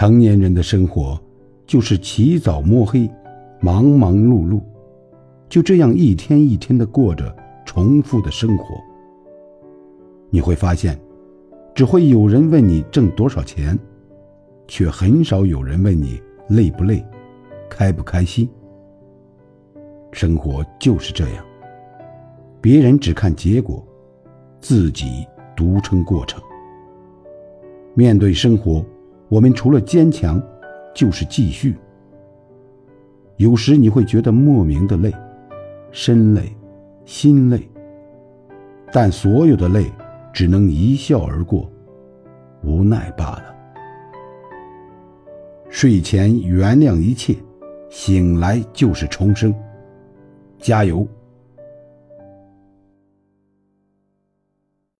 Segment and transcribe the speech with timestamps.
[0.00, 1.20] 成年人的生活，
[1.66, 3.06] 就是起早摸黑，
[3.60, 4.58] 忙忙碌碌，
[5.46, 7.36] 就这样一天一天的过着
[7.66, 8.80] 重复的生活。
[10.30, 10.98] 你会发现，
[11.74, 13.78] 只会有人问你挣多少钱，
[14.66, 17.04] 却很少有人问你累不累，
[17.68, 18.48] 开不开心。
[20.12, 21.44] 生活就是这样，
[22.58, 23.86] 别人只看结果，
[24.62, 26.42] 自己独撑过程。
[27.92, 28.82] 面对生活。
[29.30, 30.42] 我们除了坚强，
[30.92, 31.76] 就是继续。
[33.36, 35.14] 有时你会觉得莫名的累，
[35.92, 36.52] 身累，
[37.04, 37.66] 心累。
[38.92, 39.86] 但所有的累，
[40.32, 41.70] 只能一笑而过，
[42.64, 43.54] 无奈罢了。
[45.68, 47.36] 睡前原谅一切，
[47.88, 49.54] 醒来就是重生。
[50.58, 51.06] 加油！